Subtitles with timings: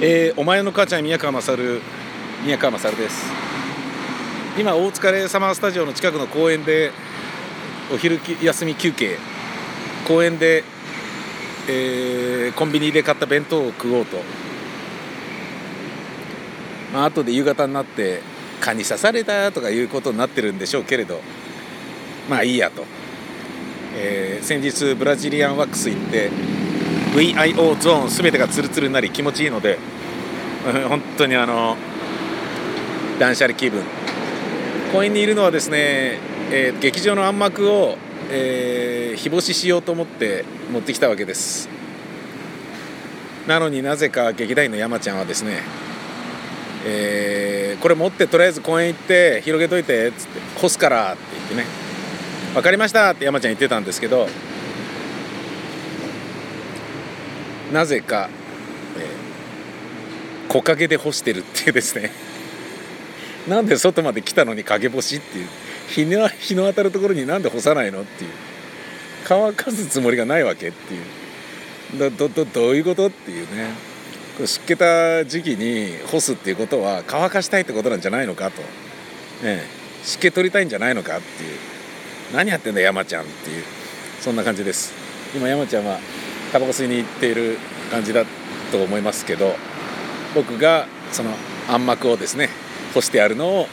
[0.00, 1.80] えー、お前の母ちゃん宮川勝
[2.44, 3.26] 宮川勝です。
[4.56, 6.92] 今大塚レサマースタジオの近くの公園で
[7.92, 9.18] お昼休み休憩。
[10.06, 10.62] 公園で、
[11.68, 14.18] えー、コンビニで買った弁当を食おうと。
[16.92, 18.22] まあ後で夕方になって
[18.60, 21.20] 蚊に刺されたとかいうことになってるんでしょうけれど。
[22.30, 22.84] まあいいやと、
[23.96, 26.30] えー、先日ブラジリアンワックス行って
[27.18, 29.78] VIO ゾーン全てがツルツルになり気持ちいいので
[30.88, 31.76] 本当にあの
[33.18, 33.82] 断捨離気分。
[34.92, 36.18] 公園にいるのはですね、
[36.50, 37.98] えー、劇場の暗幕を、
[38.30, 41.68] えー、日干ししようと思って持ってきたわけです。
[43.48, 45.62] なのになぜか劇団員の山ちゃんはですね、
[46.86, 51.64] えー、これ持ってとりあえず公園行って広げといてっつって干すからって言ってね
[52.54, 54.28] 分かりましたって山ちゃん言ってたんですけど
[57.72, 58.28] なぜか、
[58.96, 62.10] えー、木陰で干してるっていうですね。
[63.48, 65.46] なんで外まで来たのに陰干しっていう。
[65.88, 68.30] 日の日の当たるところになんで干さないのっていう。
[69.24, 70.98] 乾かすつもりがないわけってい
[72.08, 72.10] う。
[72.10, 73.70] どどどういうことっていうね。
[74.46, 78.62] 湿気た時期に干すっていうことは乾かしたいってことなんじゃないのかと、
[79.44, 79.62] ね、
[80.04, 81.50] 湿気取りたいんじゃないのかっていう。
[82.34, 83.64] 何やってんだ山ちゃんっていう。
[84.20, 84.92] そんな感じです。
[85.34, 85.98] 今山ちゃんは
[86.52, 87.58] タバコ吸いに行っている
[87.90, 88.24] 感じだ
[88.70, 89.54] と思いますけど
[90.34, 91.30] 僕がその
[91.68, 92.48] 暗幕をですね
[92.94, 93.66] 干してあるのを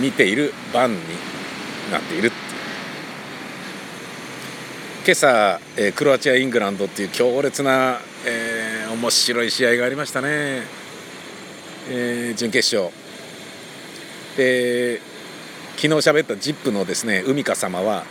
[0.00, 0.98] 見ている番に
[1.90, 2.30] なっている。
[5.04, 10.64] 今朝、えー、クロアチア・イングランドっていう強烈な、えー、面白い試合がありましたね、
[11.88, 12.92] えー、準決勝。
[14.36, 15.00] で
[15.76, 18.04] 昨日喋った ZIP のですね海香様は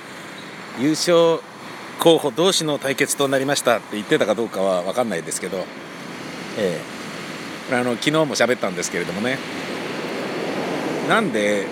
[0.80, 1.40] 優勝
[2.00, 5.66] 候補同士の対決となりましたって言ってたかどうかは分かんないですけど、
[6.58, 9.38] えー、あの昨日も喋ったんですけれどもね。
[11.10, 11.66] なんで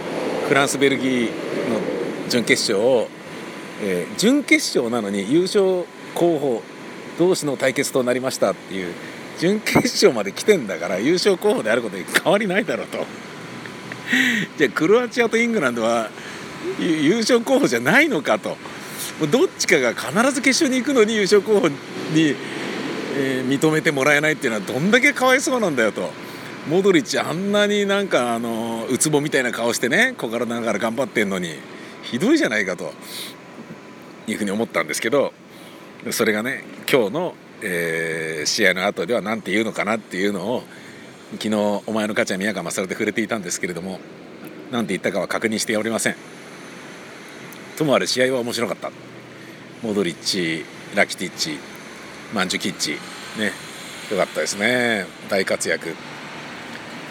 [0.47, 1.29] フランスベルギー
[1.69, 1.79] の
[2.29, 3.07] 準決勝を、
[3.81, 6.63] えー、準決勝なのに優勝候補
[7.19, 8.93] 同士の対決となりましたっていう
[9.39, 13.05] 準決勝まで来てんだから優勝候補であることに変わりないだろうと。
[14.57, 16.09] じゃあクロアチアとイングランドは
[16.79, 18.57] 優勝候補じゃないのかと。
[19.31, 21.75] どっちかが必ず決勝に行くのに優勝候補に、
[23.17, 26.09] えー、認めてもらえないっていうのはどんだけかわいそうなんだよと。
[26.67, 31.53] モドリッチあんなになんかあのウツボみたいな顔してね小柄ながら頑張ってんのに
[32.01, 32.91] ひどいじゃないかと
[34.27, 35.31] いうふうに思ったんですけど
[36.09, 40.63] それがね今日の、えー、試合の後では何て言うのかなっていうのを
[41.33, 41.55] 昨日
[41.85, 43.99] お前の母ちゃん宮川勝で触れていたんですけれども
[44.71, 46.15] 何て言ったかは確認しておりません
[47.77, 48.91] ともあれ試合は面白かった
[49.85, 50.65] モドリッチ
[50.95, 51.59] ラキティッチ
[52.33, 52.93] マンジュキッチ
[53.37, 53.51] ね
[54.11, 55.05] よかったですね。
[55.29, 55.95] 大活躍。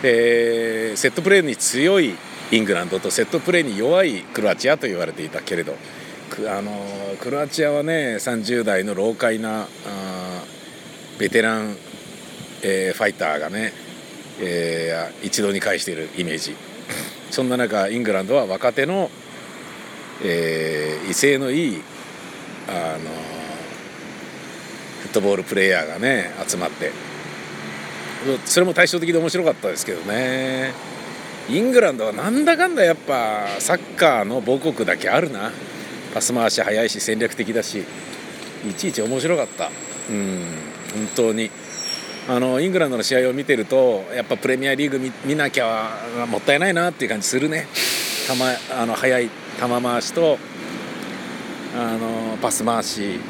[0.03, 2.15] でセットプレーに強い
[2.51, 5.77] イングランドとセットプレーに弱いクロアチアと言われていたけれど
[6.49, 6.73] あの
[7.21, 9.67] クロアチアはね30代の老快な
[11.19, 11.77] ベテラン、
[12.63, 13.73] えー、ファイターがね、
[14.41, 16.57] えー、一堂に会しているイメージ。
[17.31, 19.11] そんな中イングランドは若手の、
[20.25, 21.83] えー、威勢のいい
[22.69, 23.11] あの
[25.03, 26.93] フットボールプレーヤーがね集まって。
[28.47, 30.73] それも対照的で面白かったですけどね。
[31.49, 35.53] イングランドはなんだかんだやっぱサッカーの母国だけあるな。
[36.15, 37.85] パス回し早いし戦略的だし。
[38.69, 39.71] いちいち面白かった。
[40.09, 40.43] うん
[40.95, 41.51] 本当に。
[42.27, 45.91] あのイングランドの試合を見てるとやっぱプレミアリーグ見見なきゃ
[46.31, 47.67] もったいないなっていう感じするね。
[48.27, 48.33] 球
[48.75, 50.39] あの速い球回しと
[51.77, 53.21] あのパス回し。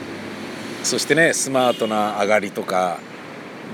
[0.84, 2.98] そしてねスマートな上がりとか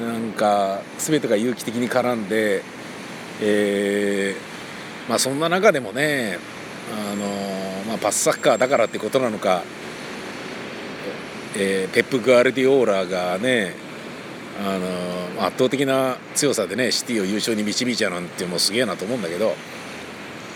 [0.01, 2.63] なんか全てが有機的に絡んで、
[3.43, 6.39] えー、まあ、そんな中でもね
[6.93, 7.27] あの、
[7.89, 9.65] まあ、パスサッカーだからってことなのか、
[11.57, 13.75] えー、ペップ・グアルディオーラーがね
[14.65, 19.55] あの圧倒的な強さでねシティを優勝に導いちゃうなんてもうすげえなと思うんだけど、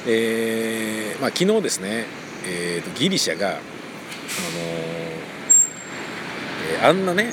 [0.06, 2.06] えーまあ、昨日ですね、
[2.46, 3.58] えーと、ギリシャが、
[4.38, 4.58] あの
[6.66, 7.32] えー、あんなね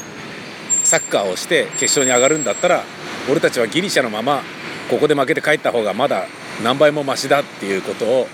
[0.83, 2.83] サッカーをして決勝に上がるんだったら
[3.29, 4.41] 俺たちはギリシャのまま
[4.89, 6.25] ここで負けて帰った方がまだ
[6.63, 8.27] 何倍もマシだっていうことを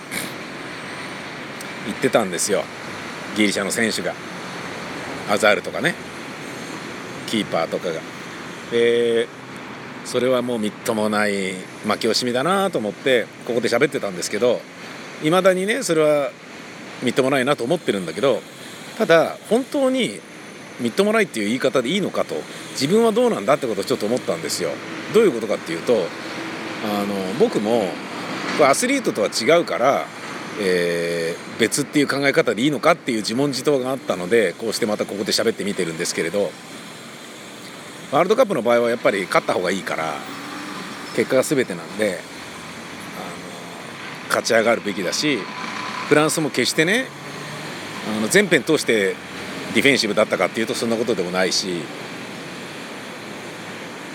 [1.86, 2.64] 言ってたんですよ。
[3.36, 4.14] ギリシャの選手が。
[5.30, 5.96] アザールとかね。
[7.28, 8.02] キーパーとかが。
[8.72, 9.28] で
[10.06, 11.54] それはもうみっともない
[11.86, 14.62] 負け惜しみだなと思ってここで喋ってたんですけど
[15.24, 16.32] いまだにねそれは
[17.04, 18.42] みっともないなと思ってるんだけど
[18.98, 20.20] ただ本当に
[20.80, 22.36] みっともないっていう言い方でいいのかと
[22.72, 24.70] 自分はどうなんだってことをちょっと思ったんですよ。
[25.14, 27.90] どういうことかっていうとあの僕も
[28.62, 30.06] アスリートとは違うから、
[30.60, 36.52] えー、別っていう考え方でいいのかっていう自問自答があったのでこうしてまたここで喋ってみてるんですけれど
[38.12, 40.16] ワールドカップの場合はやっぱり勝った方がいいから
[41.16, 42.20] 結果が全てなんであの
[44.28, 45.40] 勝ち上がるべきだし
[46.10, 47.06] フランスも決してね
[48.16, 49.16] あの全編通して
[49.74, 51.82] ディフェンシブだったかっていうとそんなことでもないし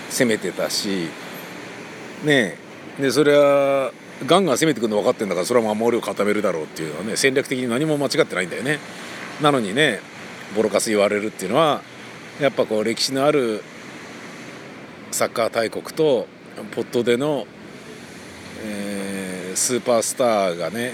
[0.09, 1.09] 攻めてたし
[2.23, 2.57] ね
[2.99, 3.91] でそれは
[4.25, 8.79] ガンガン攻めてくるの分かってるんだからそれは守りを固めるだろうっていうのはね戦略的に何も間違ってないんだよね。
[9.41, 9.99] なのにね
[10.55, 11.81] ボロカス言われるっていうのは
[12.39, 13.63] やっぱこう歴史のある
[15.11, 16.27] サッカー大国と
[16.71, 17.45] ポットでの、
[18.63, 20.93] えー、スーパースターがね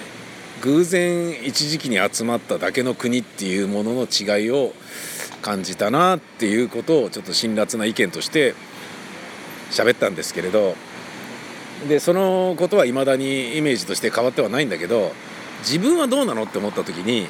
[0.62, 4.74] 偶然一時期に集まっただけの国っていうものの違いを
[5.42, 8.56] 感じたなっていうことをちょっと辛辣な意見として
[9.72, 10.76] 喋ったんですけれど
[11.88, 15.14] でそのことはいまだにイメージとして変わってはないんだけど
[15.60, 17.28] 自分はどうなのって思った時に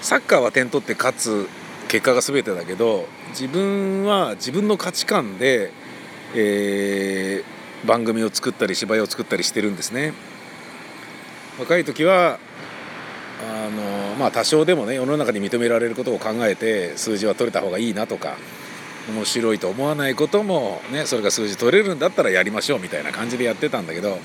[0.00, 1.48] サッカーは点取って勝つ
[1.88, 5.70] 結果が全てだけど自分は自分の価値観で、
[6.34, 10.14] えー、番組を作ったり芝居を作ったりしてるんですね。
[11.58, 12.38] 若い時は
[13.62, 18.36] あのまあ多少でもね世の中に認められることを考えて数字は取れた方がいいなとか
[19.08, 24.18] 面白いと思わないこともねそれが数字取れるんだったらやりましょうみたいな感じでやってたんだけど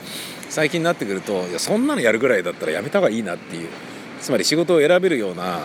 [0.49, 3.69] 最近になってくるといやそんなのやるぐらいだったらやめた方がいいなっていう
[4.21, 5.61] つまり仕事を選べるような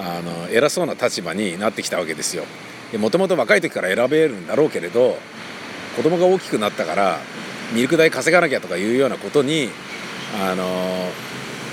[0.00, 2.44] あの偉そうな立場になってきたわけですよ。
[2.98, 5.16] もともと若い時から選べるんだろうけれど
[5.96, 7.18] 子供が大きくなったから
[7.72, 9.68] ミルク代稼がなきゃとかいうようなことに
[10.40, 10.64] あの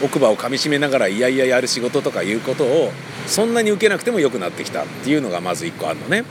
[0.03, 2.92] 奥歯をかみしめながらいやいややる仕事とかいうことを
[3.27, 6.24] そんなに受けなくても良くなってきたっていうのがまず1個あるのね。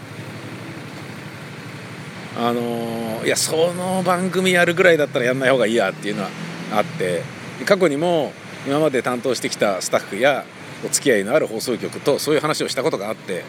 [2.38, 6.30] あのいやその番組やるぐらいだったらやんない方がいいやっていうのは
[6.72, 7.22] あって
[7.66, 8.32] 過去にも
[8.66, 10.44] 今まで担当してきたスタッフや
[10.84, 13.44] お付き合いのある放送局とそういう話をしたことがあって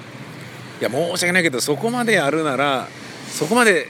[0.82, 2.88] いや申し訳ないけどそこまでやるなら
[3.30, 3.88] そこまで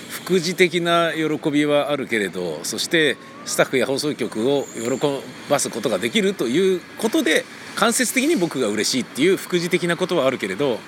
[0.09, 4.89] 副次的な喜びはあるけれどそしてスタッフや放送局を喜
[5.49, 7.45] ばすことができるということで
[7.75, 10.79] 間接的に僕が嬉しいっていう副次的なことはあるけれど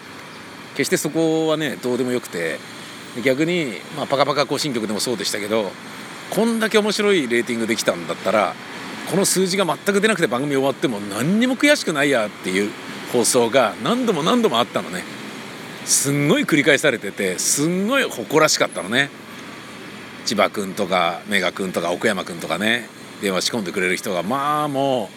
[0.71, 2.59] 決してそこはねどうでもよくて
[3.23, 5.71] 逆に、まあ、パカパカ更新曲でもそうでしたけど
[6.31, 8.55] こんだけ面白いレーティングできたんだったら
[9.11, 12.72] この数字が全く出なくて番組終わっても何にも悔しくないやっていう
[13.12, 15.03] 放送が何度も何度もあったのね。
[15.86, 19.10] すんごい繰り返されててすんごい誇らしかったのね。
[20.25, 22.88] 千葉君とかメガ君とか奥山君とかね
[23.22, 25.10] 電話仕込んでくれる人がまあも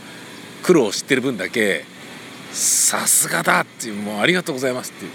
[0.62, 1.84] う苦労を知ってる分だけ
[2.52, 5.10] さすがだっていうもうありがとうございますっていう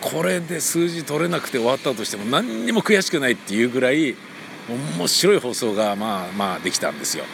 [0.00, 4.14] これで数字取れなくて終わったとしても何にも悔しくないっていうぐらい
[4.98, 7.24] 面白い放送がまあまあできたんですよ。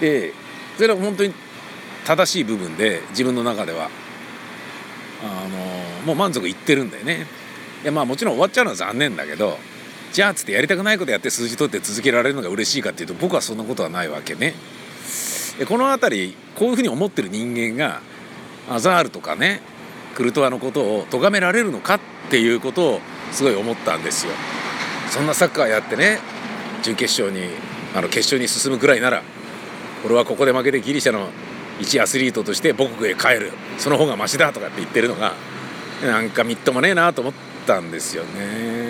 [0.00, 0.32] で
[0.76, 1.32] それは本当に
[2.04, 3.90] 正しい部分で自分の中では
[5.22, 7.26] あのもう満足いってるんだよね。
[7.82, 9.58] いやまあもちろん終わっちゃうのは残念だけど
[10.12, 14.54] じゃあっつってやりたくないことやって数字取って続けられるのが嬉しいかっていうと僕はそんなことはないわけね。
[15.68, 18.00] この辺りこういうふうに思ってる人間が
[18.70, 19.60] アザールとかね
[20.14, 22.00] クルトワのことを咎められるのかっ
[22.30, 23.00] ていうことを
[23.32, 24.32] すごい思ったんですよ。
[25.10, 26.18] そんなサッカーやってね
[26.82, 27.48] 準決勝に
[27.94, 29.22] あの決勝に進むぐらいなら
[30.04, 31.28] 俺はここで負けてギリシャの
[31.80, 35.34] 一アスリートとして母国へ帰るその方がマシだとかって言ってるのが
[36.02, 37.32] なんかみっともねえなと思っ
[37.66, 38.81] たんですよね。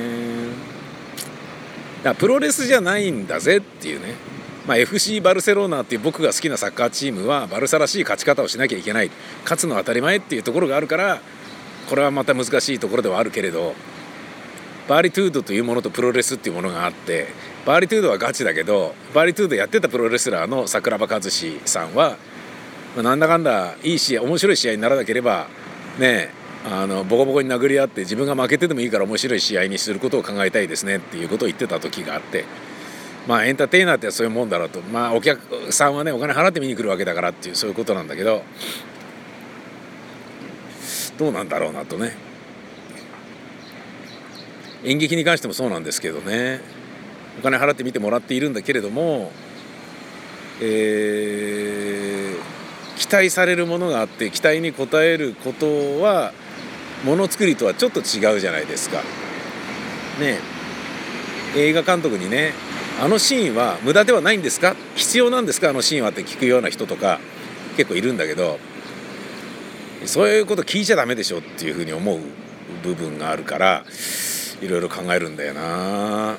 [2.02, 4.14] だプロレスじゃないんだぜっていうね、
[4.66, 9.10] まあ、FC バルセロナっていう僕が好きなサッカーチームはバルサらしい勝ち方をしなきゃいけない。
[9.44, 11.20] 勝つのは当たり前っていうところがあるから
[11.88, 13.74] これはまた難しいところではあるけれど
[14.88, 17.28] バーリトゥードというものとプロレスっていうものがあって
[17.64, 22.16] バーリトゥードはガチだけどバーリトゥードやってたプロレスラーの桜庭和志さんは、
[22.96, 25.46] まあ、なんだかんだいい試合面白い試合にならなければ
[25.98, 32.44] ねえあのボコボコに殴り合って自分が負けてでもいいから面白い試合にすることを考えたいですねっていうことを言ってた時があって
[33.26, 34.80] まあエンターテイナーってそういうもんだろうと。
[34.80, 38.42] まあお客さんはねお金払って見に来るわけだからっていうそういうことなんだけど
[41.18, 42.16] どうなんだろうなとね。
[44.84, 46.60] 演劇に関してもそうなんですけどね。
[47.38, 49.30] お金払って見てもらっているんだけれども、
[50.60, 56.32] えー、期待されるものがあって期待に応えることは
[57.04, 59.02] ものづくりとはちょっと違うじゃないですか。
[60.20, 60.38] ね
[61.56, 62.52] 映画監督にね
[63.00, 64.76] あのシーンは無駄ではないんですか？
[64.94, 65.70] 必要なんですか？
[65.70, 67.20] あのシーンはって聞くような人とか
[67.76, 68.58] 結構いるんだけど
[70.06, 72.20] そういうこと聞いちゃダメでしょっていうふうに思う
[72.82, 73.84] 部分があるから
[74.60, 76.38] いろいろ考えるんだよな。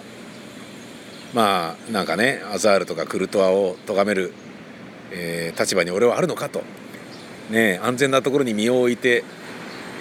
[1.34, 4.34] まあなんかねアザールとかクルトワを咎める、
[5.12, 6.62] えー、立場に俺はあるのかと、
[7.50, 9.24] ね、安全なところに身を置いて、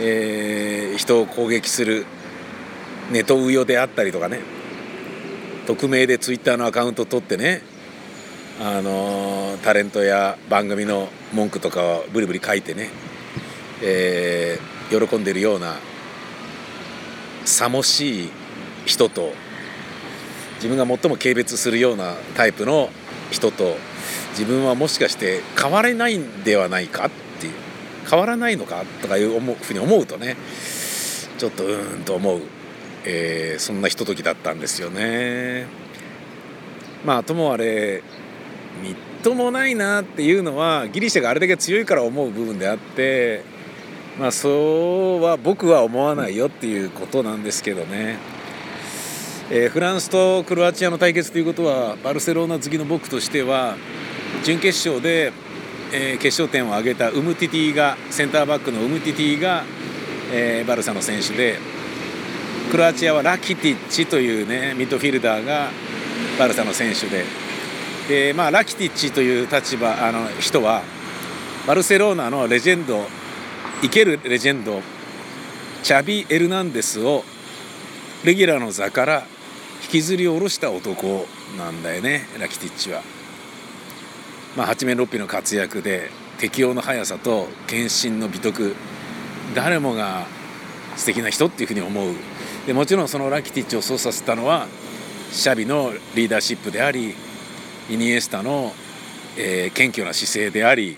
[0.04, 2.06] えー、人を攻撃する
[3.12, 4.40] ネトウヨであったりとかね。
[5.66, 7.62] 匿名でツイッターのアカウントを取ってね。
[8.60, 12.90] あのタレントや番組の文句とかをブリブリ書いてね、
[13.80, 15.76] えー、喜んでるような
[17.44, 18.30] さもしい
[18.84, 19.32] 人と
[20.56, 22.90] 自分が最も軽蔑するようなタイプの
[23.30, 23.76] 人と
[24.32, 27.10] 自分はもしかして変われないんではないか？
[28.08, 30.36] 変わらないのかとかいうふうに思うとね
[31.38, 32.40] ちょっとうんと思う、
[33.04, 35.66] えー、そんなひとときだったんですよね。
[37.04, 38.02] まあともあれ
[38.82, 43.44] みっともないなっていうのはギリシャがあれだけ強いから思う部分であって
[44.18, 48.18] まあそうは僕は思わないよっていうことなんですけどね、
[49.50, 53.76] えー、フランスとクロアチアの対決ということはバルセロナ好きの僕としては
[54.44, 55.32] 準決勝で、
[55.92, 59.64] えー、決勝点を挙げたウムティティがセンターバックのウムティティが、
[60.32, 61.58] えー、バルサの選手で
[62.70, 65.68] クロアチアはラキティッチというねミッドフィルダーが
[66.38, 67.24] バルサの選手で
[68.08, 70.82] で、まあ、ラキティッチという立場あの人は
[71.66, 73.06] バルセロナのレジェンド
[73.82, 74.80] 生けるレジェンド
[75.82, 77.24] チャビ・エルナンデスを
[78.24, 79.24] レギュラーの座から
[79.82, 81.26] 引きずり下ろした男
[81.58, 83.21] なんだよねラキティッチは。
[84.56, 88.74] まあ、八面六臂の活躍で適応の速さと献身の美徳
[89.54, 90.26] 誰もが
[90.96, 92.14] 素敵な人っていうふうに思う。
[92.66, 94.66] でもちろんそのラキティッチをそうさせたのは
[95.32, 97.14] シャビのリーダーシップであり
[97.90, 98.72] イニエスタの、
[99.36, 100.96] えー、謙虚な姿勢であり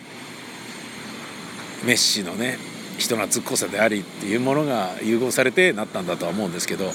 [1.85, 2.59] メッシのね
[2.99, 6.91] 人懐っこさでありっていうものが融合されてなったんだとは思うんですけど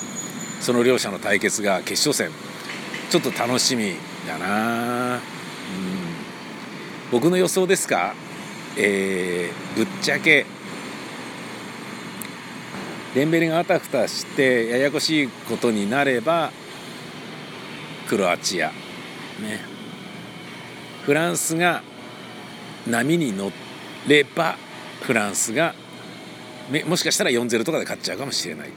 [0.59, 2.29] その両者の対決が決勝戦
[3.09, 3.95] ちょっと楽しみ
[4.27, 5.19] だな、
[7.11, 8.13] 僕の予想ですか、
[8.77, 10.45] えー、ぶっちゃけ。
[13.15, 16.51] デンベレがあたふたしてややこしいことになれば
[18.07, 18.67] クロアチア。
[18.67, 19.61] ね。
[21.05, 21.81] フランスが
[22.85, 23.51] 波に乗
[24.07, 24.57] れば
[25.01, 25.73] フランスが
[26.85, 28.69] もしかしたら4-0とかで勝っちゃうかもしれない。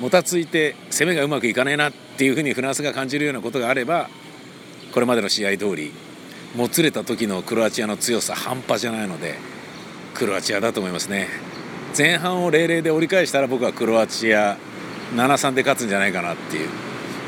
[0.00, 4.08] もたついて攻めがうまくいかないなっていうふうにフランスが感じるようなことがあれば
[4.94, 5.92] これまでの試合通り
[6.56, 9.36] もつれた時のクロアチアの強さ半端じゃないので
[10.14, 11.28] クロアチアだと思いますね。
[11.96, 14.58] 前半を0-0で折り返したら僕はクロアチア
[15.14, 16.68] 7-3で勝つんじゃないかなっていう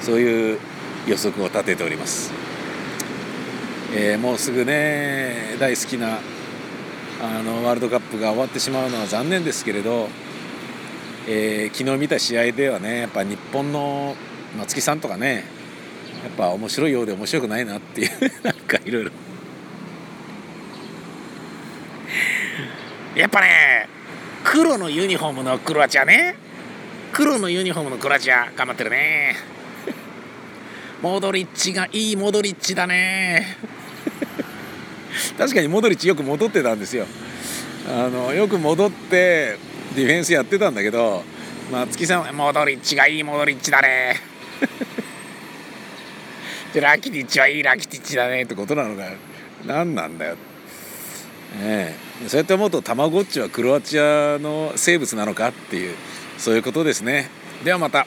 [0.01, 0.59] そういう
[1.07, 2.33] 予測を立てております、
[3.95, 6.19] えー、もうすぐね大好きな
[7.23, 10.09] あのワールドカップが終わってしまうのは残念ですけれど、
[11.27, 14.15] えー、昨日見た試合ではねやっぱ日本の
[14.59, 15.45] 松木さんとかね
[16.29, 18.11] っぱ面白いようで面白くないなっていう
[18.43, 19.11] なんかいろいろ。
[23.15, 23.89] やっぱね
[24.45, 26.37] 黒のユニフォームのクロアチアね。
[27.13, 29.37] 黒のユニフォームのクロアチア頑張ってるね。
[31.03, 33.57] モドリッチがいいモドリッチだね。
[35.39, 37.07] 確かにモドリッチよく戻ってたんですよ。
[37.89, 39.59] あのよく戻って
[39.97, 41.25] ディフェンスやってたんだけど
[41.73, 44.30] 松木さんはモドリッチがいいモドリッチだね。
[46.73, 49.05] でラキティッチはいいラキティッチだねってことなのか
[49.67, 50.35] 何なんだよ。
[50.35, 50.39] ね
[52.23, 52.29] え。
[52.29, 55.97] そうやって思うとたまごっちはクロアチアの生物なのかっていう
[56.39, 57.29] そういうことですね。
[57.65, 58.07] ではまた。